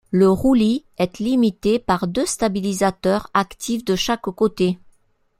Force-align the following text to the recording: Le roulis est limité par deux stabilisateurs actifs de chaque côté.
Le 0.09 0.27
roulis 0.27 0.83
est 0.97 1.19
limité 1.19 1.77
par 1.77 2.07
deux 2.07 2.25
stabilisateurs 2.25 3.29
actifs 3.35 3.85
de 3.85 3.95
chaque 3.95 4.21
côté. 4.23 4.79